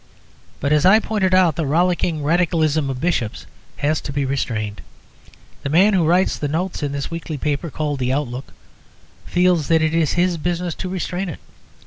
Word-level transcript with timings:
But 0.59 0.73
(as 0.73 0.83
I 0.83 0.99
pointed 0.99 1.35
out) 1.35 1.57
the 1.57 1.65
rollicking 1.67 2.23
Radicalism 2.23 2.89
of 2.89 2.99
Bishops 2.99 3.45
has 3.77 4.01
to 4.01 4.11
be 4.11 4.25
restrained. 4.25 4.81
The 5.61 5.69
man 5.69 5.93
who 5.93 6.03
writes 6.07 6.39
the 6.39 6.47
notes 6.47 6.81
in 6.81 6.91
the 6.91 7.07
weekly 7.11 7.37
paper 7.37 7.69
called 7.69 7.99
the 7.99 8.11
Outlook 8.11 8.51
feels 9.27 9.67
that 9.67 9.83
it 9.83 9.93
is 9.93 10.13
his 10.13 10.37
business 10.37 10.73
to 10.73 10.89
restrain 10.89 11.29
it. 11.29 11.39